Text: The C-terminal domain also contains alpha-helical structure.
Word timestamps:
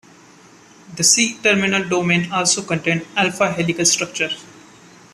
The 0.95 1.03
C-terminal 1.03 1.87
domain 1.87 2.31
also 2.31 2.63
contains 2.63 3.03
alpha-helical 3.15 3.85
structure. 3.85 4.31